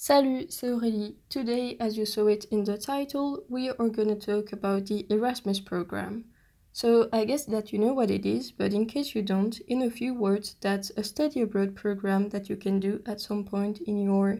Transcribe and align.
Salut, 0.00 0.46
c'est 0.48 0.70
Aurélie. 0.70 1.16
Today, 1.28 1.76
as 1.80 1.96
you 1.98 2.06
saw 2.06 2.28
it 2.28 2.44
in 2.52 2.62
the 2.62 2.78
title, 2.78 3.42
we 3.48 3.68
are 3.68 3.88
going 3.88 4.06
to 4.06 4.14
talk 4.14 4.52
about 4.52 4.86
the 4.86 5.04
Erasmus 5.10 5.58
program. 5.58 6.24
So, 6.72 7.08
I 7.12 7.24
guess 7.24 7.46
that 7.46 7.72
you 7.72 7.80
know 7.80 7.94
what 7.94 8.08
it 8.08 8.24
is, 8.24 8.52
but 8.52 8.72
in 8.72 8.86
case 8.86 9.16
you 9.16 9.22
don't, 9.22 9.58
in 9.66 9.82
a 9.82 9.90
few 9.90 10.14
words, 10.14 10.54
that's 10.60 10.92
a 10.96 11.02
study 11.02 11.40
abroad 11.40 11.74
program 11.74 12.28
that 12.28 12.48
you 12.48 12.54
can 12.54 12.78
do 12.78 13.02
at 13.06 13.20
some 13.20 13.44
point 13.44 13.80
in 13.88 13.98
your 13.98 14.38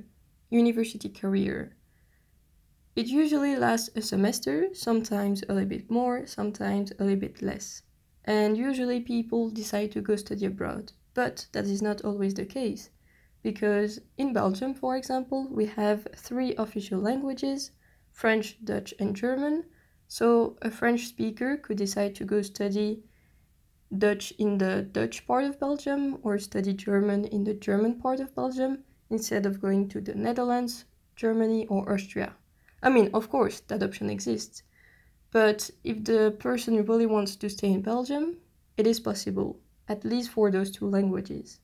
university 0.49 1.09
career. 1.09 1.75
It 2.95 3.09
usually 3.09 3.57
lasts 3.57 3.91
a 3.97 4.01
semester, 4.01 4.69
sometimes 4.75 5.43
a 5.49 5.55
little 5.55 5.69
bit 5.69 5.91
more, 5.91 6.25
sometimes 6.25 6.93
a 7.01 7.03
little 7.03 7.19
bit 7.19 7.43
less. 7.43 7.83
And 8.25 8.57
usually 8.57 9.01
people 9.01 9.51
decide 9.51 9.91
to 9.91 10.03
go 10.03 10.15
study 10.15 10.47
abroad, 10.47 10.93
but 11.15 11.49
that 11.51 11.65
is 11.65 11.83
not 11.83 12.05
always 12.05 12.35
the 12.35 12.47
case 12.47 12.91
because 13.51 13.99
in 14.19 14.35
Belgium, 14.35 14.75
for 14.75 14.95
example, 14.95 15.49
we 15.51 15.65
have 15.65 16.07
three 16.15 16.55
official 16.57 17.01
languages 17.01 17.71
French, 18.13 18.63
Dutch, 18.63 18.93
and 19.01 19.17
German. 19.17 19.65
So 20.07 20.59
a 20.61 20.71
French 20.71 21.07
speaker 21.07 21.57
could 21.57 21.79
decide 21.79 22.15
to 22.17 22.27
go 22.27 22.43
study 22.43 23.05
Dutch 24.05 24.33
in 24.33 24.59
the 24.59 24.83
Dutch 24.83 25.27
part 25.27 25.45
of 25.45 25.59
Belgium 25.59 26.19
or 26.23 26.39
study 26.39 26.75
German 26.75 27.25
in 27.25 27.45
the 27.45 27.55
German 27.55 27.95
part 28.03 28.21
of 28.21 28.35
Belgium 28.35 28.85
instead 29.09 29.47
of 29.47 29.63
going 29.63 29.89
to 29.89 30.03
the 30.03 30.15
Netherlands, 30.15 30.85
Germany, 31.17 31.67
or 31.69 31.91
Austria. 31.91 32.35
I 32.83 32.91
mean, 32.91 33.09
of 33.15 33.31
course, 33.31 33.61
that 33.69 33.83
option 33.83 34.11
exists. 34.11 34.63
But 35.31 35.71
if 35.85 36.05
the 36.05 36.37
person 36.39 36.85
really 36.85 37.07
wants 37.07 37.35
to 37.37 37.49
stay 37.49 37.73
in 37.73 37.81
Belgium, 37.81 38.37
it 38.77 38.87
is 38.87 39.01
possible, 39.01 39.59
at 39.89 40.05
least 40.05 40.29
for 40.29 40.51
those 40.51 40.71
two 40.71 40.87
languages. 40.87 41.61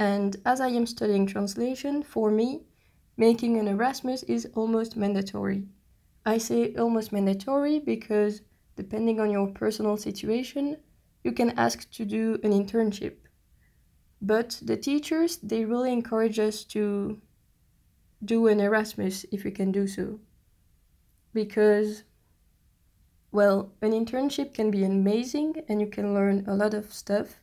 And 0.00 0.38
as 0.46 0.62
I 0.62 0.68
am 0.68 0.86
studying 0.86 1.26
translation, 1.26 2.02
for 2.02 2.30
me, 2.30 2.62
making 3.18 3.58
an 3.58 3.68
Erasmus 3.68 4.22
is 4.22 4.48
almost 4.54 4.96
mandatory. 4.96 5.68
I 6.24 6.38
say 6.38 6.74
almost 6.74 7.12
mandatory 7.12 7.80
because 7.80 8.40
depending 8.76 9.20
on 9.20 9.30
your 9.30 9.48
personal 9.48 9.98
situation, 9.98 10.78
you 11.22 11.32
can 11.32 11.50
ask 11.50 11.90
to 11.90 12.06
do 12.06 12.40
an 12.42 12.50
internship. 12.50 13.16
But 14.22 14.58
the 14.62 14.78
teachers, 14.78 15.36
they 15.36 15.66
really 15.66 15.92
encourage 15.92 16.38
us 16.38 16.64
to 16.72 17.20
do 18.24 18.46
an 18.46 18.58
Erasmus 18.58 19.26
if 19.30 19.44
we 19.44 19.50
can 19.50 19.70
do 19.70 19.86
so. 19.86 20.18
Because, 21.34 22.04
well, 23.32 23.72
an 23.82 23.92
internship 23.92 24.54
can 24.54 24.70
be 24.70 24.82
amazing 24.82 25.56
and 25.68 25.78
you 25.78 25.88
can 25.88 26.14
learn 26.14 26.46
a 26.46 26.54
lot 26.54 26.72
of 26.72 26.90
stuff 26.90 27.40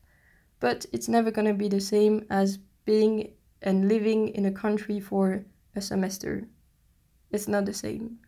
but 0.60 0.86
it's 0.92 1.08
never 1.08 1.32
going 1.32 1.48
to 1.48 1.54
be 1.54 1.68
the 1.68 1.82
same 1.82 2.26
as 2.30 2.58
being 2.86 3.32
and 3.62 3.88
living 3.88 4.30
in 4.30 4.46
a 4.46 4.52
country 4.52 5.00
for 5.00 5.46
a 5.76 5.82
semester. 5.82 6.48
It's 7.32 7.48
not 7.48 7.66
the 7.66 7.74
same. 7.74 8.20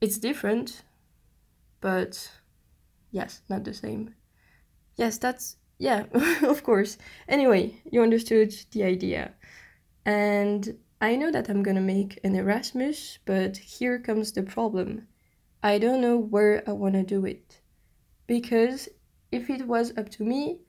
It's 0.00 0.18
different, 0.18 0.82
but 1.80 2.30
yes, 3.10 3.42
not 3.48 3.64
the 3.64 3.74
same. 3.74 4.14
Yes, 4.96 5.18
that's, 5.18 5.56
yeah, 5.78 6.04
of 6.42 6.62
course. 6.62 6.98
Anyway, 7.28 7.82
you 7.90 8.02
understood 8.02 8.54
the 8.72 8.84
idea. 8.84 9.32
And 10.04 10.78
I 11.00 11.16
know 11.16 11.30
that 11.30 11.48
I'm 11.48 11.62
gonna 11.62 11.80
make 11.80 12.18
an 12.24 12.34
Erasmus, 12.34 13.18
but 13.24 13.56
here 13.56 13.98
comes 13.98 14.32
the 14.32 14.42
problem. 14.42 15.06
I 15.62 15.78
don't 15.78 16.00
know 16.00 16.16
where 16.16 16.62
I 16.66 16.72
wanna 16.72 17.02
do 17.02 17.24
it. 17.26 17.60
Because 18.26 18.88
if 19.30 19.50
it 19.50 19.66
was 19.66 19.96
up 19.96 20.08
to 20.10 20.24
me, 20.24 20.60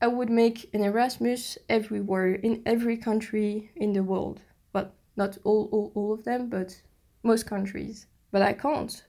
I 0.00 0.06
would 0.06 0.30
make 0.30 0.68
an 0.74 0.82
Erasmus 0.82 1.56
everywhere 1.68 2.34
in 2.34 2.62
every 2.66 2.96
country 2.96 3.70
in 3.76 3.92
the 3.92 4.02
world. 4.02 4.42
Well, 4.72 4.92
not 5.16 5.38
all, 5.44 5.68
all, 5.72 5.92
all 5.94 6.12
of 6.12 6.24
them, 6.24 6.48
but 6.48 6.82
most 7.22 7.46
countries. 7.46 8.06
But 8.30 8.42
I 8.42 8.52
can't. 8.52 9.02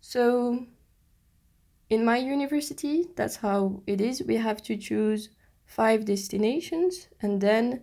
So, 0.00 0.66
in 1.90 2.04
my 2.04 2.16
university, 2.16 3.06
that's 3.14 3.36
how 3.36 3.82
it 3.86 4.00
is. 4.00 4.22
We 4.22 4.36
have 4.36 4.62
to 4.64 4.76
choose 4.76 5.30
five 5.64 6.04
destinations, 6.04 7.08
and 7.20 7.40
then 7.40 7.82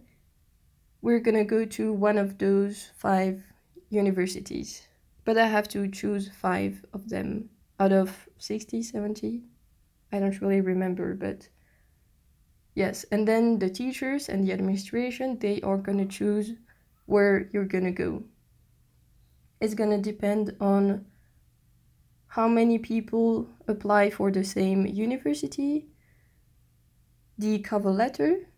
we're 1.02 1.20
gonna 1.20 1.46
go 1.46 1.66
to 1.66 1.94
one 1.94 2.18
of 2.18 2.38
those 2.40 2.90
five 2.98 3.44
universities. 3.90 4.88
But 5.24 5.38
I 5.38 5.48
have 5.48 5.68
to 5.70 5.88
choose 5.88 6.30
five 6.30 6.84
of 6.94 7.10
them 7.10 7.50
out 7.80 7.92
of 7.92 8.28
60, 8.38 8.82
70. 8.82 9.44
I 10.12 10.20
don't 10.20 10.42
really 10.42 10.62
remember, 10.62 11.14
but 11.14 11.48
Yes, 12.76 13.06
and 13.10 13.26
then 13.26 13.58
the 13.60 13.70
teachers 13.70 14.28
and 14.28 14.46
the 14.46 14.52
administration, 14.52 15.40
they 15.40 15.62
are 15.62 15.78
going 15.78 15.98
to 15.98 16.06
choose 16.06 16.54
where 17.06 17.50
you're 17.54 17.66
going 17.66 17.86
to 17.86 17.92
go. 17.92 18.24
It's 19.62 19.74
going 19.74 19.92
to 19.92 19.98
depend 19.98 20.56
on 20.60 21.06
how 22.28 22.50
many 22.50 22.78
people 22.78 23.48
apply 23.70 24.10
for 24.10 24.30
the 24.30 24.44
same 24.44 24.86
university, 24.86 25.88
the 27.38 27.60
cover 27.60 27.92
letter, 27.92 28.50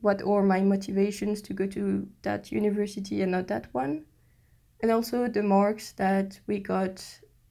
what 0.00 0.22
are 0.22 0.44
my 0.44 0.60
motivations 0.60 1.42
to 1.42 1.52
go 1.52 1.66
to 1.66 2.06
that 2.22 2.52
university 2.52 3.22
and 3.22 3.32
not 3.32 3.48
that 3.48 3.66
one, 3.72 4.04
and 4.80 4.92
also 4.92 5.26
the 5.26 5.42
marks 5.42 5.92
that 5.92 6.38
we 6.46 6.60
got 6.60 7.04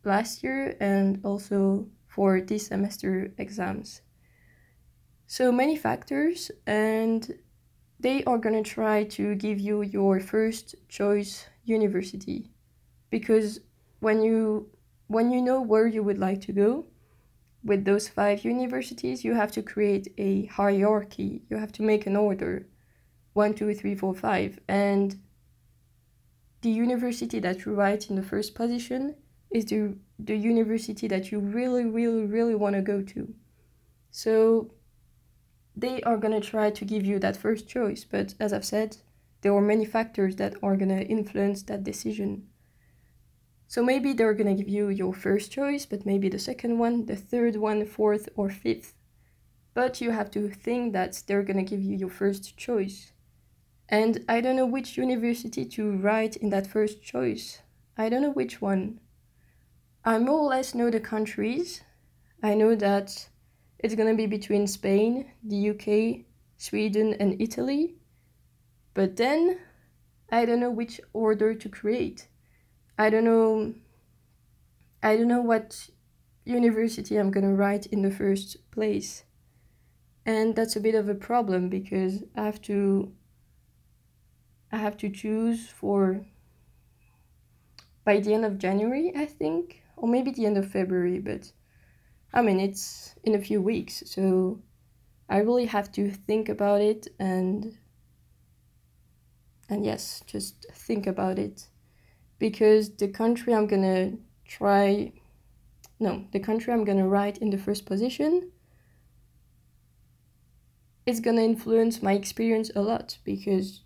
last 0.06 0.42
year 0.42 0.78
and 0.80 1.20
also 1.26 1.86
for 2.08 2.40
this 2.40 2.68
semester 2.68 3.34
exams. 3.38 4.02
So 5.32 5.50
many 5.50 5.78
factors, 5.78 6.52
and 6.68 7.40
they 8.02 8.22
are 8.26 8.38
going 8.38 8.62
to 8.62 8.70
try 8.70 9.06
to 9.16 9.34
give 9.36 9.62
you 9.62 9.82
your 9.82 10.20
first 10.20 10.76
choice 10.90 11.46
university. 11.64 12.52
Because 13.10 13.62
when 14.02 14.22
you 14.22 14.68
when 15.08 15.32
you 15.32 15.42
know 15.42 15.62
where 15.62 15.88
you 15.88 16.04
would 16.04 16.18
like 16.18 16.42
to 16.42 16.52
go 16.52 16.86
with 17.64 17.86
those 17.86 18.10
five 18.10 18.44
universities 18.44 19.24
you 19.24 19.34
have 19.34 19.54
to 19.54 19.62
create 19.62 20.10
a 20.18 20.48
hierarchy. 20.48 21.44
You 21.50 21.56
have 21.56 21.72
to 21.78 21.82
make 21.82 22.06
an 22.08 22.18
order. 22.18 22.68
One 23.32 23.54
two 23.54 23.74
three 23.74 23.96
four 23.96 24.14
five. 24.14 24.60
And 24.68 25.18
the 26.60 26.72
university 26.72 27.40
that 27.40 27.64
you 27.64 27.74
write 27.74 28.10
in 28.10 28.18
the 28.18 28.30
first 28.32 28.54
position 28.54 29.16
is 29.50 29.64
the 29.64 29.96
the 30.20 30.36
university 30.36 31.08
that 31.08 31.32
you 31.32 31.40
really 31.40 31.86
really 31.86 32.26
really 32.26 32.56
want 32.56 32.76
to 32.76 32.82
go 32.82 33.02
to. 33.14 33.34
So 34.10 34.72
they 35.76 36.02
are 36.04 36.18
going 36.18 36.40
to 36.40 36.48
try 36.48 36.70
to 36.70 36.86
give 36.86 37.06
you 37.06 37.20
that 37.20 37.38
first 37.38 37.68
choice. 37.68 38.04
But 38.04 38.34
as 38.40 38.54
I've 38.54 38.66
said, 38.66 38.98
there 39.42 39.56
are 39.56 39.62
many 39.62 39.86
factors 39.86 40.36
that 40.36 40.56
are 40.62 40.76
going 40.76 40.90
to 40.90 41.06
influence 41.06 41.64
that 41.64 41.84
decision. 41.84 42.48
So 43.68 43.82
maybe 43.82 44.14
they're 44.14 44.34
going 44.34 44.56
to 44.56 44.64
give 44.64 44.72
you 44.72 44.90
your 44.90 45.14
first 45.14 45.52
choice, 45.52 45.86
but 45.86 46.06
maybe 46.06 46.28
the 46.28 46.40
second 46.40 46.78
one, 46.78 47.06
the 47.06 47.16
third 47.16 47.56
one, 47.56 47.86
fourth, 47.86 48.28
or 48.36 48.50
fifth. 48.50 48.94
But 49.74 50.02
you 50.02 50.12
have 50.12 50.30
to 50.32 50.50
think 50.50 50.92
that 50.94 51.24
they're 51.26 51.44
going 51.44 51.64
to 51.64 51.70
give 51.70 51.82
you 51.82 51.96
your 51.96 52.10
first 52.10 52.58
choice. 52.58 53.14
And 53.88 54.26
I 54.28 54.42
don't 54.42 54.58
know 54.58 54.66
which 54.66 54.98
university 54.98 55.66
to 55.66 55.92
write 55.98 56.36
in 56.36 56.50
that 56.50 56.68
first 56.68 57.02
choice. 57.02 57.62
I 57.98 58.10
don't 58.10 58.22
know 58.22 58.32
which 58.32 58.62
one. 58.62 59.00
I 60.04 60.18
more 60.18 60.40
or 60.40 60.50
less 60.50 60.76
know 60.76 60.90
the 60.90 61.00
countries. 61.00 61.82
I 62.44 62.56
know 62.56 62.76
that 62.76 63.30
it's 63.84 63.96
to 64.10 64.16
be 64.16 64.28
between 64.28 64.68
Spain, 64.68 65.32
the 65.44 65.70
UK, 65.72 66.26
Sweden, 66.58 67.14
and 67.20 67.42
Italy. 67.42 67.96
But 68.94 69.16
then 69.16 69.60
I 70.30 70.46
don't 70.46 70.60
know 70.60 70.72
which 70.72 71.02
order 71.14 71.54
to 71.54 71.70
create. 71.70 72.28
I 72.98 73.10
don't 73.10 73.26
know 73.26 73.74
I 75.04 75.18
don't 75.18 75.28
know 75.28 75.42
what 75.42 75.90
university 76.46 77.18
I'm 77.18 77.32
to 77.46 77.56
write 77.56 77.88
in 77.88 78.04
the 78.04 78.12
first 78.12 78.70
place. 78.72 79.24
And 80.26 80.56
that's 80.56 80.76
a 80.76 80.80
bit 80.80 80.94
of 80.94 81.10
a 81.10 81.16
problem 81.16 81.70
because 81.70 82.24
I 82.36 82.46
have 82.46 82.62
to 82.64 83.12
I 84.72 84.78
have 84.78 84.96
to 84.98 85.10
choose 85.10 85.70
for 85.70 86.26
by 88.06 88.20
the 88.20 88.34
end 88.34 88.46
of 88.46 88.58
January, 88.58 89.12
I 89.16 89.26
think, 89.26 89.84
or 89.98 90.08
maybe 90.08 90.32
the 90.32 90.46
end 90.46 90.58
of 90.58 90.72
February, 90.72 91.20
but 91.20 91.52
I 92.34 92.42
mean, 92.42 92.60
it's 92.60 93.16
in 93.24 93.36
a 93.36 93.42
few 93.42 93.62
weeks, 93.62 94.04
so 94.06 94.62
I 95.30 95.38
really 95.38 95.66
have 95.66 95.92
to 95.94 96.12
think 96.12 96.50
about 96.50 96.82
it 96.82 97.08
and 97.20 97.78
and 99.70 99.86
yes, 99.86 100.22
just 100.28 100.66
think 100.74 101.08
about 101.08 101.40
it. 101.40 101.68
Because 102.40 102.96
the 102.96 103.08
country 103.08 103.54
I'm 103.54 103.68
gonna 103.68 104.14
try 104.46 105.14
no, 106.00 106.26
the 106.32 106.40
country 106.40 106.74
I'm 106.74 106.84
gonna 106.84 107.08
write 107.08 107.38
in 107.38 107.52
the 107.52 107.58
first 107.58 107.86
position 107.86 108.52
it's 111.06 111.20
gonna 111.20 111.42
influence 111.42 112.02
my 112.02 112.14
experience 112.14 112.72
a 112.76 112.82
lot 112.82 113.18
because 113.24 113.82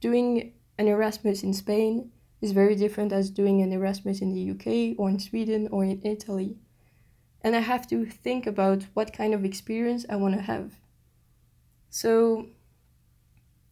doing 0.00 0.52
an 0.78 0.88
Erasmus 0.88 1.42
in 1.42 1.52
Spain 1.52 2.10
is 2.40 2.52
very 2.52 2.74
different 2.74 3.12
as 3.12 3.30
doing 3.30 3.62
an 3.62 3.72
Erasmus 3.72 4.20
in 4.20 4.32
the 4.32 4.50
UK 4.50 4.98
or 4.98 5.08
in 5.08 5.18
Sweden 5.18 5.68
or 5.70 5.84
in 5.84 6.00
Italy 6.04 6.56
and 7.42 7.54
I 7.54 7.60
have 7.60 7.86
to 7.88 8.04
think 8.04 8.46
about 8.46 8.84
what 8.94 9.12
kind 9.12 9.34
of 9.34 9.44
experience 9.44 10.04
I 10.08 10.16
want 10.16 10.34
to 10.34 10.42
have. 10.42 10.72
So 11.90 12.46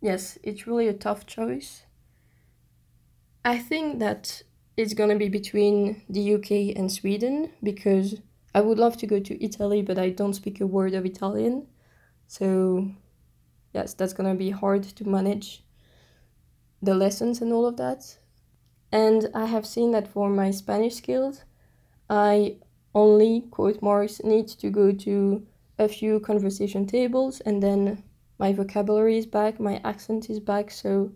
yes, 0.00 0.38
it's 0.42 0.66
really 0.66 0.88
a 0.88 0.92
tough 0.92 1.26
choice. 1.26 1.82
I 3.44 3.58
think 3.58 3.98
that 4.00 4.42
it's 4.76 4.94
gonna 4.94 5.16
be 5.16 5.28
between 5.28 6.02
the 6.08 6.34
UK 6.34 6.74
and 6.76 6.90
Sweden 6.90 7.50
because 7.62 8.20
I 8.54 8.60
would 8.60 8.78
love 8.78 8.96
to 8.98 9.06
go 9.06 9.20
to 9.20 9.44
Italy, 9.44 9.82
but 9.82 9.98
I 9.98 10.10
don't 10.10 10.34
speak 10.34 10.60
a 10.60 10.66
word 10.66 10.94
of 10.94 11.04
Italian. 11.04 11.66
So, 12.26 12.90
yes, 13.72 13.94
that's 13.94 14.12
gonna 14.12 14.34
be 14.34 14.50
hard 14.50 14.82
to 14.82 15.08
manage 15.08 15.64
the 16.82 16.94
lessons 16.94 17.40
and 17.40 17.52
all 17.52 17.66
of 17.66 17.76
that. 17.76 18.18
And 18.92 19.28
I 19.34 19.46
have 19.46 19.66
seen 19.66 19.90
that 19.92 20.08
for 20.08 20.28
my 20.30 20.50
Spanish 20.50 20.94
skills, 20.96 21.44
I 22.08 22.56
only, 22.96 23.42
quote 23.50 23.82
marks, 23.82 24.24
need 24.24 24.48
to 24.48 24.70
go 24.70 24.90
to 24.90 25.46
a 25.78 25.86
few 25.86 26.18
conversation 26.18 26.86
tables 26.86 27.40
and 27.40 27.62
then 27.62 28.02
my 28.38 28.54
vocabulary 28.54 29.18
is 29.18 29.26
back, 29.26 29.60
my 29.60 29.80
accent 29.84 30.30
is 30.30 30.40
back. 30.40 30.70
So, 30.70 31.12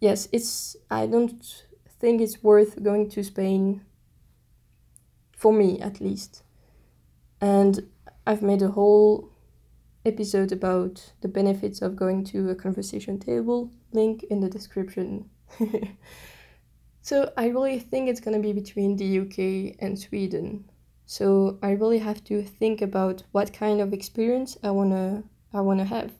yes, 0.00 0.26
it's, 0.32 0.76
I 0.90 1.06
don't 1.06 1.64
think 2.00 2.22
it's 2.22 2.42
worth 2.42 2.82
going 2.82 3.10
to 3.10 3.22
Spain, 3.22 3.82
for 5.36 5.52
me 5.52 5.78
at 5.80 6.00
least. 6.00 6.42
And 7.40 7.88
I've 8.26 8.42
made 8.42 8.62
a 8.62 8.70
whole 8.70 9.30
episode 10.06 10.52
about 10.52 11.12
the 11.20 11.28
benefits 11.28 11.82
of 11.82 11.96
going 11.96 12.24
to 12.24 12.48
a 12.48 12.54
conversation 12.54 13.18
table, 13.18 13.70
link 13.92 14.22
in 14.30 14.40
the 14.40 14.48
description. 14.48 15.28
so 17.08 17.32
I 17.38 17.46
really 17.46 17.78
think 17.78 18.06
it's 18.06 18.20
gonna 18.20 18.38
be 18.38 18.52
between 18.52 18.94
the 18.94 19.20
UK 19.20 19.76
and 19.80 19.98
Sweden. 19.98 20.68
So 21.06 21.58
I 21.62 21.70
really 21.70 22.00
have 22.00 22.22
to 22.24 22.42
think 22.42 22.82
about 22.82 23.22
what 23.32 23.50
kind 23.50 23.80
of 23.80 23.94
experience 23.94 24.58
I 24.62 24.72
wanna 24.72 25.24
I 25.54 25.62
wanna 25.62 25.86
have. 25.86 26.12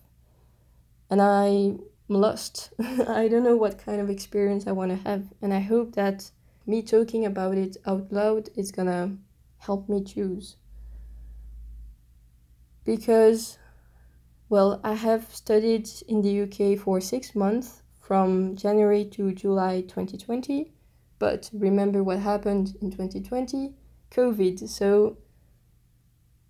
And 1.10 1.20
I'm 1.20 1.80
lost. 2.08 2.72
I 3.06 3.28
don't 3.28 3.44
know 3.44 3.54
what 3.54 3.76
kind 3.76 4.00
of 4.00 4.08
experience 4.08 4.66
I 4.66 4.72
wanna 4.72 4.96
have, 4.96 5.26
and 5.42 5.52
I 5.52 5.60
hope 5.60 5.94
that 5.96 6.30
me 6.64 6.80
talking 6.80 7.26
about 7.26 7.58
it 7.58 7.76
out 7.84 8.10
loud 8.10 8.48
is 8.56 8.72
gonna 8.72 9.14
help 9.58 9.90
me 9.90 10.02
choose. 10.02 10.56
Because 12.86 13.58
well, 14.48 14.80
I 14.82 14.94
have 14.94 15.34
studied 15.34 15.90
in 16.08 16.22
the 16.22 16.44
UK 16.44 16.78
for 16.78 16.98
six 16.98 17.34
months 17.34 17.82
from 18.00 18.56
January 18.56 19.04
to 19.04 19.32
July 19.32 19.82
2020, 19.82 20.72
but 21.18 21.50
remember 21.52 22.02
what 22.02 22.18
happened 22.20 22.76
in 22.80 22.90
2020 22.90 23.74
COVID. 24.10 24.68
So, 24.68 25.18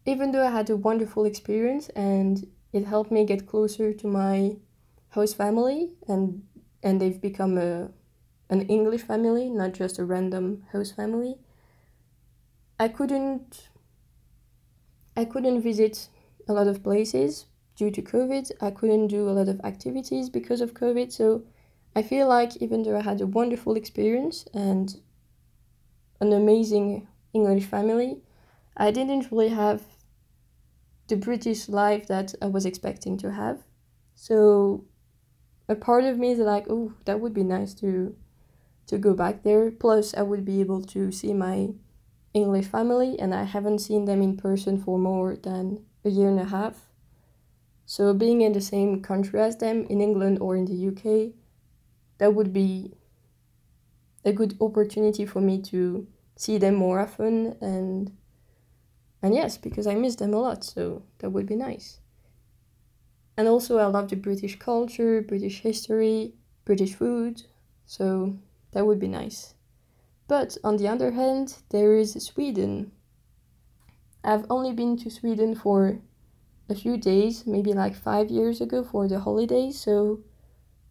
even 0.07 0.33
though 0.33 0.47
I 0.47 0.51
had 0.51 0.71
a 0.71 0.77
wonderful 0.77 1.25
experience 1.25 1.89
and 1.91 2.47
it 2.73 2.85
helped 2.85 3.11
me 3.11 3.25
get 3.25 3.47
closer 3.47 3.93
to 3.93 4.07
my 4.07 4.57
host 5.11 5.37
family 5.37 5.95
and 6.07 6.43
and 6.83 7.01
they've 7.01 7.21
become 7.21 7.59
a 7.59 7.91
an 8.51 8.63
English 8.63 9.03
family, 9.03 9.51
not 9.51 9.73
just 9.73 9.99
a 9.99 10.05
random 10.05 10.65
host 10.73 10.97
family. 10.97 11.37
I 12.81 12.89
couldn't 12.89 13.69
I 15.17 15.25
couldn't 15.25 15.63
visit 15.63 16.09
a 16.47 16.53
lot 16.53 16.69
of 16.69 16.83
places 16.83 17.47
due 17.77 17.91
to 17.91 18.03
COVID. 18.03 18.53
I 18.61 18.71
couldn't 18.71 19.09
do 19.09 19.29
a 19.29 19.33
lot 19.33 19.49
of 19.49 19.61
activities 19.65 20.31
because 20.31 20.61
of 20.61 20.75
COVID. 20.75 21.13
So 21.13 21.43
I 21.95 22.03
feel 22.03 22.29
like 22.29 22.57
even 22.57 22.83
though 22.83 22.97
I 22.97 23.03
had 23.03 23.21
a 23.21 23.27
wonderful 23.27 23.75
experience 23.75 24.47
and 24.55 25.01
an 26.21 26.33
amazing 26.33 27.09
English 27.33 27.65
family, 27.65 28.23
I 28.77 28.91
didn't 28.91 29.31
really 29.31 29.49
have 29.49 29.83
the 31.09 31.17
British 31.17 31.69
life 31.69 32.07
that 32.09 32.35
I 32.41 32.47
was 32.47 32.67
expecting 32.67 33.17
to 33.19 33.33
have. 33.33 33.65
So 34.15 34.85
a 35.69 35.75
part 35.75 36.05
of 36.05 36.19
me 36.19 36.33
is 36.33 36.39
like, 36.39 36.67
oh, 36.69 36.93
that 37.05 37.21
would 37.21 37.35
be 37.35 37.45
nice 37.45 37.75
to 37.75 38.15
to 38.87 38.97
go 38.99 39.13
back 39.13 39.43
there. 39.43 39.71
Plus, 39.71 40.15
I 40.15 40.23
would 40.23 40.45
be 40.45 40.61
able 40.61 40.83
to 40.83 41.13
see 41.13 41.35
my 41.35 41.69
English 42.33 42.67
family, 42.67 43.19
and 43.19 43.35
I 43.35 43.45
haven't 43.45 43.81
seen 43.81 44.07
them 44.07 44.23
in 44.23 44.37
person 44.37 44.79
for 44.79 44.99
more 44.99 45.37
than 45.37 45.85
a 46.05 46.11
year 46.11 46.29
and 46.29 46.41
a 46.41 46.45
half. 46.45 46.89
So 47.85 48.15
being 48.15 48.41
in 48.41 48.53
the 48.53 48.61
same 48.61 49.03
country 49.03 49.41
as 49.41 49.57
them 49.57 49.87
in 49.89 50.01
England 50.01 50.39
or 50.41 50.57
in 50.57 50.65
the 50.65 50.89
UK, 50.89 51.35
that 52.19 52.35
would 52.35 52.53
be 52.53 52.93
a 54.25 54.33
good 54.33 54.57
opportunity 54.61 55.25
for 55.25 55.41
me 55.41 55.61
to 55.63 56.07
see 56.37 56.59
them 56.59 56.75
more 56.75 57.01
often 57.01 57.57
and 57.61 58.13
and 59.21 59.35
yes, 59.35 59.59
because 59.59 59.87
I 59.87 59.97
miss 59.97 60.15
them 60.15 60.33
a 60.33 60.39
lot, 60.39 60.63
so 60.63 61.03
that 61.19 61.31
would 61.31 61.47
be 61.47 61.57
nice. 61.57 61.99
And 63.37 63.49
also 63.49 63.79
I 63.79 63.87
love 63.87 64.09
the 64.11 64.17
British 64.17 64.59
culture, 64.59 65.23
British 65.23 65.61
history, 65.61 66.35
British 66.65 66.95
food, 66.95 67.43
so 67.85 68.37
that 68.73 68.87
would 68.87 69.01
be 69.01 69.09
nice. 69.09 69.55
But 70.29 70.57
on 70.63 70.77
the 70.77 70.87
other 70.89 71.13
hand, 71.13 71.57
there 71.71 71.97
is 71.97 72.13
Sweden. 72.13 72.93
I've 74.23 74.47
only 74.51 74.73
been 74.73 74.97
to 74.99 75.11
Sweden 75.11 75.55
for 75.55 76.01
a 76.69 76.75
few 76.75 76.97
days, 76.97 77.47
maybe 77.47 77.73
like 77.73 77.95
five 77.95 78.31
years 78.31 78.61
ago 78.61 78.85
for 78.85 79.09
the 79.09 79.21
holidays. 79.21 79.81
So 79.81 80.21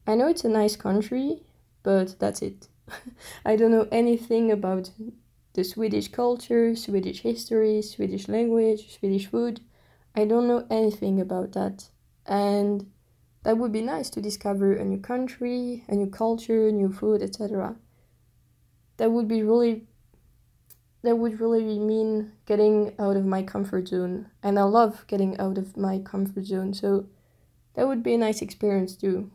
I 0.07 0.15
know 0.15 0.29
it's 0.29 0.45
a 0.45 0.49
nice 0.49 0.77
country, 0.77 1.43
but 1.83 2.17
that's 2.17 2.41
it. 2.41 2.69
I 3.45 3.57
don't 3.57 3.71
know 3.71 3.87
anything 3.91 4.51
about 4.51 4.89
the 5.53 5.63
Swedish 5.65 6.07
culture, 6.07 6.75
Swedish 6.77 7.19
history, 7.21 7.81
Swedish 7.81 8.29
language, 8.29 8.97
Swedish 8.97 9.27
food. 9.27 9.59
I 10.15 10.23
don't 10.23 10.47
know 10.47 10.65
anything 10.71 11.19
about 11.19 11.51
that. 11.51 11.89
And 12.25 12.89
that 13.43 13.57
would 13.57 13.73
be 13.73 13.81
nice 13.81 14.09
to 14.11 14.21
discover 14.21 14.73
a 14.73 14.85
new 14.85 14.99
country, 14.99 15.83
a 15.89 15.95
new 15.95 16.07
culture, 16.07 16.71
new 16.71 16.91
food, 16.91 17.21
etc. 17.21 17.75
That 18.95 19.11
would 19.11 19.27
be 19.27 19.43
really 19.43 19.87
that 21.03 21.17
would 21.17 21.39
really 21.39 21.79
mean 21.79 22.31
getting 22.45 22.93
out 22.97 23.15
of 23.15 23.25
my 23.25 23.43
comfort 23.43 23.89
zone. 23.89 24.27
And 24.41 24.57
I 24.57 24.63
love 24.63 25.05
getting 25.07 25.37
out 25.37 25.57
of 25.57 25.77
my 25.77 25.99
comfort 25.99 26.45
zone. 26.45 26.73
So 26.73 27.07
that 27.75 27.87
would 27.87 28.03
be 28.03 28.13
a 28.13 28.17
nice 28.17 28.41
experience 28.41 28.95
too. 28.95 29.31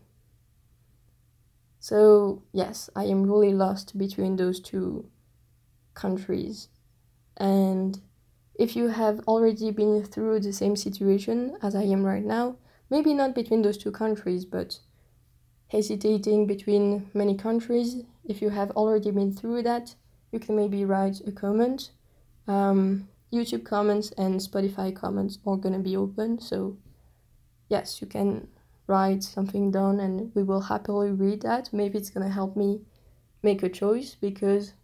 So, 1.82 2.44
yes, 2.52 2.88
I 2.94 3.06
am 3.06 3.24
really 3.24 3.52
lost 3.52 3.98
between 3.98 4.36
those 4.36 4.60
two 4.60 5.06
countries. 5.94 6.68
And 7.36 8.00
if 8.54 8.76
you 8.76 8.86
have 8.86 9.18
already 9.26 9.72
been 9.72 10.04
through 10.04 10.38
the 10.38 10.52
same 10.52 10.76
situation 10.76 11.56
as 11.60 11.74
I 11.74 11.82
am 11.82 12.04
right 12.04 12.24
now, 12.24 12.54
maybe 12.88 13.12
not 13.12 13.34
between 13.34 13.62
those 13.62 13.76
two 13.76 13.90
countries, 13.90 14.44
but 14.44 14.78
hesitating 15.72 16.46
between 16.46 17.10
many 17.14 17.34
countries, 17.34 18.04
if 18.24 18.40
you 18.40 18.50
have 18.50 18.70
already 18.76 19.10
been 19.10 19.32
through 19.32 19.64
that, 19.64 19.96
you 20.30 20.38
can 20.38 20.54
maybe 20.54 20.84
write 20.84 21.20
a 21.26 21.32
comment. 21.32 21.90
Um, 22.46 23.08
YouTube 23.32 23.64
comments 23.64 24.12
and 24.16 24.38
Spotify 24.38 24.94
comments 24.94 25.40
are 25.44 25.56
gonna 25.56 25.80
be 25.80 25.96
open, 25.96 26.38
so 26.38 26.76
yes, 27.68 28.00
you 28.00 28.06
can 28.06 28.46
write 28.92 29.22
something 29.22 29.70
down 29.70 30.00
and 30.00 30.30
we 30.34 30.42
will 30.42 30.60
happily 30.60 31.10
read 31.10 31.40
that. 31.42 31.72
Maybe 31.72 31.98
it's 31.98 32.10
gonna 32.10 32.36
help 32.40 32.56
me 32.56 32.70
make 33.42 33.62
a 33.62 33.68
choice 33.68 34.10
because 34.20 34.74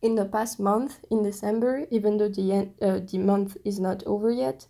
in 0.00 0.14
the 0.14 0.24
past 0.24 0.60
month, 0.60 1.04
in 1.10 1.22
December, 1.24 1.86
even 1.90 2.18
though 2.18 2.28
the 2.28 2.52
end, 2.52 2.74
uh, 2.80 3.00
the 3.10 3.18
month 3.18 3.56
is 3.64 3.80
not 3.80 4.04
over 4.06 4.30
yet, 4.30 4.68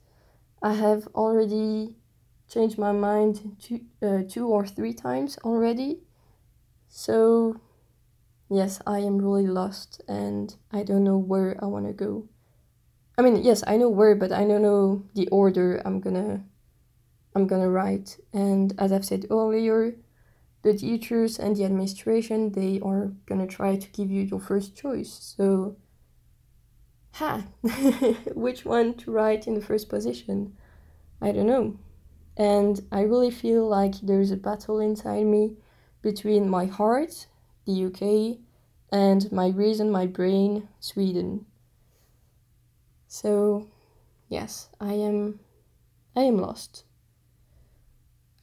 I 0.63 0.73
have 0.75 1.07
already 1.15 1.95
changed 2.49 2.79
my 2.79 2.93
mind 2.93 3.57
two, 3.61 3.81
uh, 4.03 4.23
two 4.27 4.47
or 4.49 4.67
three 4.67 4.95
times 4.95 5.39
already. 5.45 6.01
So 6.89 7.61
yes, 8.49 8.81
I 8.87 9.01
am 9.01 9.19
really 9.19 9.47
lost 9.47 10.01
and 10.09 10.57
I 10.73 10.83
don't 10.83 11.05
know 11.05 11.19
where 11.19 11.63
I 11.63 11.67
want 11.67 11.87
to 11.87 11.93
go. 11.93 12.29
I 13.19 13.23
mean, 13.23 13.37
yes, 13.45 13.63
I 13.67 13.77
know 13.77 13.91
where, 13.91 14.15
but 14.15 14.33
I 14.33 14.45
don't 14.47 14.63
know 14.63 15.05
the 15.15 15.29
order 15.29 15.83
I'm 15.85 16.01
gonna 16.01 16.45
I'm 17.35 17.47
gonna 17.47 17.71
write. 17.71 18.19
And 18.33 18.75
as 18.79 18.93
I've 18.93 19.05
said 19.05 19.27
earlier, 19.31 19.97
the 20.63 20.75
teachers 20.75 21.39
and 21.39 21.57
the 21.57 21.65
administration 21.65 22.53
they 22.53 22.81
are 22.81 23.13
gonna 23.27 23.47
try 23.47 23.77
to 23.77 23.89
give 23.91 24.11
you 24.11 24.23
your 24.23 24.41
first 24.41 24.77
choice. 24.77 25.35
So, 25.37 25.77
ha, 27.13 27.45
which 28.35 28.65
one 28.65 28.95
to 28.95 29.11
write 29.11 29.47
in 29.47 29.55
the 29.55 29.61
first 29.61 29.89
position? 29.89 30.57
I 31.21 31.33
don't 31.33 31.47
know. 31.47 31.79
And 32.37 32.81
I 32.93 33.01
really 33.01 33.31
feel 33.31 33.69
like 33.69 33.95
there's 34.01 34.31
a 34.31 34.37
battle 34.37 34.79
inside 34.79 35.27
me 35.27 35.57
between 36.03 36.49
my 36.49 36.67
heart 36.67 37.27
the 37.69 37.85
UK, 37.85 38.39
and 38.91 39.31
my 39.31 39.49
reason, 39.49 39.91
my 39.91 40.07
brain, 40.07 40.69
Sweden. 40.81 41.45
So, 43.07 43.67
yes, 44.29 44.71
I 44.81 44.95
am 44.95 45.41
I 46.17 46.23
am 46.23 46.39
lost. 46.39 46.85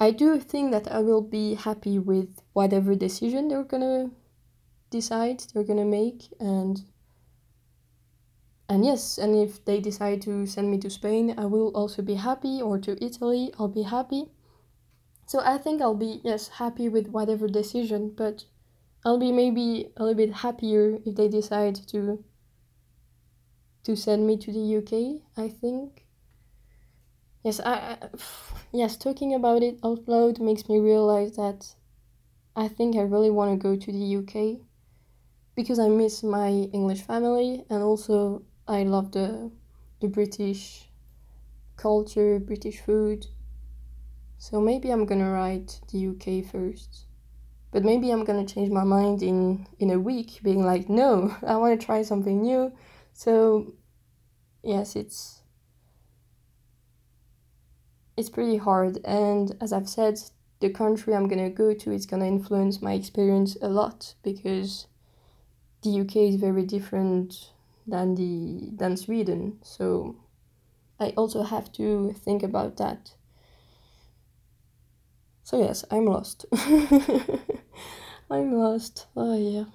I 0.06 0.12
do 0.12 0.40
think 0.40 0.70
that 0.70 0.92
I 0.92 1.00
will 1.00 1.22
be 1.22 1.56
happy 1.56 1.98
with 1.98 2.44
whatever 2.54 2.94
decision 2.94 3.48
they're 3.48 3.64
gonna 3.64 4.12
decide, 4.92 5.40
they're 5.54 5.64
gonna 5.64 5.86
make, 5.86 6.32
and 6.40 6.84
and 8.70 8.86
yes, 8.86 9.18
and 9.18 9.36
if 9.36 9.66
they 9.66 9.82
decide 9.82 10.22
to 10.22 10.46
send 10.46 10.70
me 10.70 10.78
to 10.78 10.92
Spain, 10.92 11.34
I 11.36 11.48
will 11.48 11.70
also 11.70 12.04
be 12.04 12.14
happy, 12.14 12.62
or 12.62 12.78
to 12.78 13.04
Italy, 13.04 13.52
I'll 13.58 13.68
be 13.68 13.82
happy. 13.82 14.30
So 15.28 15.40
I 15.40 15.58
think 15.58 15.82
I'll 15.82 15.96
be, 15.96 16.22
yes, 16.24 16.50
happy 16.50 16.90
with 16.90 17.08
whatever 17.10 17.48
decision, 17.48 18.12
but 18.16 18.46
I'll 19.06 19.20
be 19.20 19.32
maybe 19.32 19.92
a 19.98 20.04
little 20.04 20.16
bit 20.16 20.34
happier 20.36 21.00
if 21.06 21.16
they 21.16 21.30
decide 21.30 21.76
to 21.88 22.24
to 23.86 23.96
send 23.96 24.28
me 24.28 24.36
to 24.36 24.52
the 24.52 24.60
UK, 24.60 25.24
I 25.38 25.48
think. 25.48 26.05
Yes, 27.46 27.60
I, 27.60 27.74
I 27.74 27.98
yes, 28.74 28.98
talking 28.98 29.36
about 29.36 29.62
it 29.62 29.78
out 29.84 30.08
loud 30.08 30.40
makes 30.40 30.68
me 30.68 30.80
realize 30.80 31.36
that 31.36 31.76
I 32.56 32.68
think 32.68 32.96
I 32.96 33.02
really 33.02 33.30
want 33.30 33.52
to 33.52 33.64
go 33.64 33.76
to 33.76 33.92
the 33.92 34.18
UK 34.18 34.66
because 35.56 35.78
I 35.78 35.88
miss 35.88 36.24
my 36.24 36.50
English 36.74 37.04
family 37.04 37.64
and 37.70 37.84
also 37.84 38.42
I 38.68 38.82
love 38.82 39.12
the 39.12 39.52
the 40.00 40.08
British 40.08 40.90
culture, 41.78 42.40
British 42.40 42.80
food. 42.80 43.28
So 44.40 44.60
maybe 44.60 44.90
I'm 44.90 45.06
gonna 45.06 45.30
write 45.30 45.82
the 45.92 46.00
UK 46.00 46.42
first. 46.42 47.06
But 47.70 47.84
maybe 47.84 48.10
I'm 48.10 48.26
gonna 48.26 48.48
change 48.48 48.72
my 48.72 48.84
mind 48.84 49.22
in 49.22 49.68
in 49.78 49.92
a 49.92 50.00
week, 50.00 50.40
being 50.42 50.66
like, 50.66 50.90
no, 50.90 51.36
I 51.46 51.58
want 51.58 51.80
to 51.80 51.86
try 51.86 52.02
something 52.02 52.42
new. 52.42 52.74
So 53.14 53.76
yes, 54.64 54.96
it's 54.96 55.45
it's 58.18 58.30
pretty 58.30 58.58
hard. 58.58 59.00
And 59.06 59.56
as 59.62 59.74
I've 59.74 59.90
said, 59.90 60.20
the 60.60 60.70
country 60.70 61.14
I'm 61.14 61.28
gonna 61.28 61.50
go 61.50 61.74
to 61.74 61.92
is 61.92 62.06
gonna 62.06 62.26
influence 62.26 62.82
my 62.82 62.94
experience 62.94 63.58
a 63.62 63.68
lot 63.68 64.16
because 64.24 64.88
the 65.84 66.02
UK 66.02 66.16
is 66.30 66.36
very 66.36 66.64
different 66.64 67.52
than 67.86 68.16
the 68.16 68.72
than 68.76 68.98
Sweden. 68.98 69.60
So 69.62 70.16
I 71.00 71.10
also 71.18 71.44
have 71.44 71.72
to 71.74 72.14
think 72.14 72.42
about 72.44 72.78
that. 72.78 73.14
So 75.44 75.60
yes, 75.60 75.86
I'm 75.92 76.06
lost. 76.06 76.46
I'm 78.32 78.54
lost. 78.54 79.08
Oh 79.16 79.38
yeah. 79.38 79.66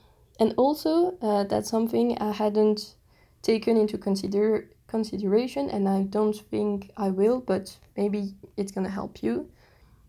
And 0.40 0.54
also, 0.56 1.18
uh, 1.20 1.44
that's 1.44 1.68
something 1.68 2.16
I 2.18 2.32
hadn't 2.32 2.94
taken 3.42 3.76
into 3.76 3.98
consider 3.98 4.70
consideration, 4.90 5.70
and 5.70 5.88
I 5.88 6.02
don't 6.02 6.36
think 6.50 6.90
I 6.96 7.08
will, 7.10 7.40
but 7.40 7.78
maybe 7.96 8.34
it's 8.56 8.72
gonna 8.72 8.90
help 8.90 9.22
you. 9.22 9.48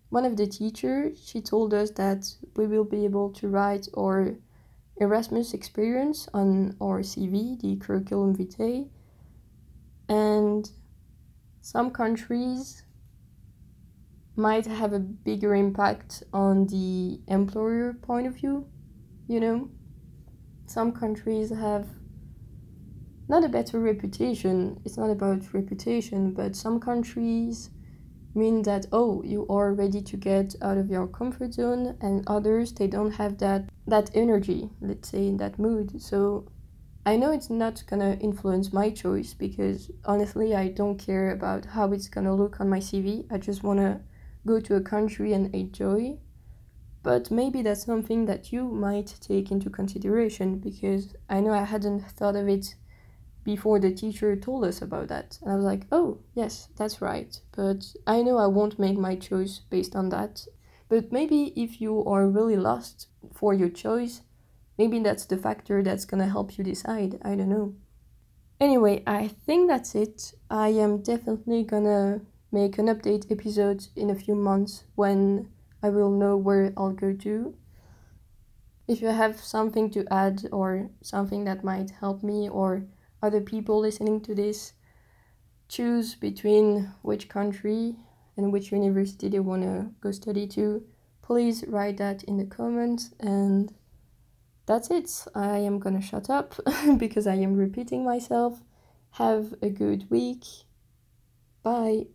One 0.09 0.25
of 0.25 0.35
the 0.35 0.47
teachers, 0.47 1.23
she 1.23 1.39
told 1.39 1.73
us 1.73 1.91
that 1.91 2.35
we 2.57 2.67
will 2.67 2.83
be 2.83 3.05
able 3.05 3.29
to 3.33 3.47
write 3.47 3.87
our 3.95 4.35
Erasmus 4.97 5.53
experience 5.53 6.27
on 6.33 6.75
our 6.81 7.01
CV, 7.01 7.59
the 7.61 7.77
curriculum 7.77 8.35
vitae, 8.35 8.89
and 10.09 10.69
some 11.61 11.91
countries 11.91 12.83
might 14.35 14.65
have 14.65 14.93
a 14.93 14.99
bigger 14.99 15.53
impact 15.55 16.23
on 16.33 16.67
the 16.67 17.19
employer 17.27 17.93
point 17.93 18.27
of 18.27 18.33
view, 18.33 18.65
you 19.27 19.39
know? 19.39 19.69
Some 20.65 20.91
countries 20.91 21.49
have 21.51 21.87
not 23.31 23.43
a 23.43 23.49
better 23.49 23.79
reputation, 23.79 24.79
it's 24.85 24.97
not 24.97 25.09
about 25.09 25.53
reputation, 25.53 26.33
but 26.33 26.55
some 26.55 26.79
countries 26.79 27.71
mean 28.35 28.61
that 28.61 28.85
oh 28.91 29.21
you 29.23 29.45
are 29.49 29.73
ready 29.73 30.01
to 30.01 30.15
get 30.15 30.55
out 30.61 30.77
of 30.77 30.89
your 30.89 31.07
comfort 31.07 31.53
zone 31.53 31.97
and 31.99 32.23
others 32.27 32.71
they 32.71 32.87
don't 32.87 33.11
have 33.11 33.37
that 33.39 33.61
that 33.85 34.09
energy 34.13 34.69
let's 34.79 35.09
say 35.09 35.27
in 35.27 35.35
that 35.35 35.59
mood 35.59 36.01
so 36.01 36.47
i 37.05 37.13
know 37.17 37.33
it's 37.33 37.49
not 37.49 37.83
gonna 37.87 38.13
influence 38.21 38.71
my 38.71 38.89
choice 38.89 39.33
because 39.33 39.91
honestly 40.05 40.55
i 40.55 40.69
don't 40.69 40.97
care 40.97 41.31
about 41.31 41.65
how 41.65 41.91
it's 41.91 42.07
gonna 42.07 42.33
look 42.33 42.61
on 42.61 42.69
my 42.69 42.79
cv 42.79 43.25
i 43.33 43.37
just 43.37 43.63
want 43.63 43.77
to 43.77 43.99
go 44.45 44.59
to 44.59 44.75
a 44.75 44.81
country 44.81 45.33
and 45.33 45.53
enjoy. 45.53 46.17
But 47.03 47.31
maybe 47.31 47.61
that's 47.61 47.85
something 47.85 48.25
that 48.25 48.51
you 48.51 48.65
might 48.65 49.15
take 49.21 49.51
into 49.51 49.69
consideration 49.69 50.59
because 50.59 51.15
I 51.29 51.39
know 51.39 51.51
I 51.51 51.63
hadn't 51.63 52.01
thought 52.11 52.35
of 52.35 52.47
it 52.47 52.75
before 53.43 53.79
the 53.79 53.91
teacher 53.91 54.35
told 54.35 54.65
us 54.65 54.81
about 54.81 55.07
that. 55.07 55.37
And 55.41 55.51
I 55.51 55.55
was 55.55 55.65
like, 55.65 55.87
oh, 55.91 56.19
yes, 56.35 56.69
that's 56.77 57.01
right. 57.01 57.39
But 57.55 57.85
I 58.05 58.21
know 58.21 58.37
I 58.37 58.47
won't 58.47 58.79
make 58.79 58.97
my 58.97 59.15
choice 59.15 59.61
based 59.69 59.95
on 59.95 60.09
that. 60.09 60.45
But 60.89 61.11
maybe 61.11 61.53
if 61.55 61.81
you 61.81 62.03
are 62.05 62.27
really 62.27 62.57
lost 62.57 63.07
for 63.33 63.53
your 63.53 63.69
choice, 63.69 64.21
maybe 64.77 64.99
that's 64.99 65.25
the 65.25 65.37
factor 65.37 65.81
that's 65.81 66.05
gonna 66.05 66.27
help 66.27 66.57
you 66.57 66.63
decide. 66.63 67.19
I 67.23 67.35
don't 67.35 67.49
know. 67.49 67.75
Anyway, 68.59 69.01
I 69.07 69.27
think 69.27 69.69
that's 69.69 69.95
it. 69.95 70.33
I 70.49 70.69
am 70.69 71.01
definitely 71.01 71.63
gonna 71.63 72.21
make 72.51 72.77
an 72.77 72.87
update 72.87 73.31
episode 73.31 73.87
in 73.95 74.09
a 74.09 74.15
few 74.15 74.35
months 74.35 74.83
when 74.95 75.49
I 75.81 75.89
will 75.89 76.11
know 76.11 76.37
where 76.37 76.73
I'll 76.77 76.91
go 76.91 77.13
to. 77.13 77.55
If 78.87 79.01
you 79.01 79.07
have 79.07 79.39
something 79.39 79.89
to 79.91 80.05
add 80.11 80.47
or 80.51 80.89
something 81.01 81.45
that 81.45 81.63
might 81.63 81.91
help 81.91 82.21
me 82.21 82.49
or 82.49 82.83
other 83.21 83.41
people 83.41 83.79
listening 83.79 84.21
to 84.21 84.35
this 84.35 84.73
choose 85.67 86.15
between 86.15 86.91
which 87.01 87.29
country 87.29 87.95
and 88.35 88.51
which 88.51 88.71
university 88.71 89.29
they 89.29 89.39
want 89.39 89.63
to 89.63 89.89
go 90.01 90.11
study 90.11 90.47
to, 90.47 90.83
please 91.21 91.63
write 91.67 91.97
that 91.97 92.23
in 92.23 92.37
the 92.37 92.45
comments 92.45 93.11
and 93.19 93.73
that's 94.65 94.89
it. 94.89 95.09
I 95.35 95.57
am 95.59 95.79
gonna 95.79 96.01
shut 96.01 96.29
up 96.29 96.55
because 96.97 97.27
I 97.27 97.35
am 97.35 97.55
repeating 97.55 98.03
myself. 98.03 98.61
Have 99.11 99.53
a 99.61 99.69
good 99.69 100.09
week. 100.09 100.45
Bye. 101.63 102.05